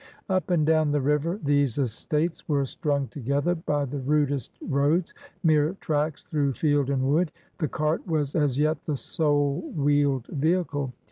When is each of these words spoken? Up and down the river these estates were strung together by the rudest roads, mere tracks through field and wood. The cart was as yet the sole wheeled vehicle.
Up 0.29 0.49
and 0.49 0.65
down 0.65 0.89
the 0.91 0.99
river 0.99 1.39
these 1.43 1.77
estates 1.77 2.49
were 2.49 2.65
strung 2.65 3.07
together 3.09 3.53
by 3.53 3.85
the 3.85 3.99
rudest 3.99 4.57
roads, 4.67 5.13
mere 5.43 5.75
tracks 5.75 6.23
through 6.23 6.53
field 6.53 6.89
and 6.89 7.03
wood. 7.03 7.31
The 7.59 7.67
cart 7.67 8.07
was 8.07 8.33
as 8.35 8.57
yet 8.57 8.83
the 8.87 8.97
sole 8.97 9.61
wheeled 9.75 10.25
vehicle. 10.25 10.91